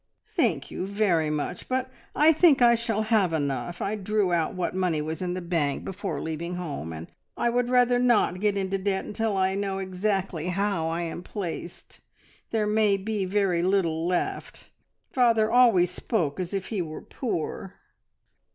"Thank 0.31 0.71
you 0.71 0.87
very 0.87 1.29
much, 1.29 1.69
but 1.69 1.91
I 2.15 2.33
think 2.33 2.59
I 2.59 2.73
shall 2.73 3.03
have 3.03 3.33
enough. 3.33 3.83
I 3.83 3.93
drew 3.93 4.33
out 4.33 4.55
what 4.55 4.73
money 4.73 4.99
was 4.99 5.21
in 5.21 5.35
the 5.35 5.41
bank 5.43 5.85
before 5.85 6.19
leaving 6.19 6.55
home, 6.55 6.91
and 6.91 7.05
I 7.37 7.51
would 7.51 7.69
rather 7.69 7.99
not 7.99 8.39
get 8.39 8.57
into 8.57 8.79
debt 8.79 9.05
until 9.05 9.37
I 9.37 9.53
know 9.53 9.77
exactly 9.77 10.47
how 10.47 10.87
I 10.89 11.03
am 11.03 11.21
placed. 11.21 12.01
There 12.49 12.65
may 12.65 12.97
be 12.97 13.25
very 13.25 13.61
little 13.61 14.07
left. 14.07 14.71
Father 15.11 15.51
always 15.51 15.91
spoke 15.91 16.39
as 16.39 16.51
if 16.51 16.69
he 16.69 16.81
were 16.81 17.03
poor." 17.03 17.75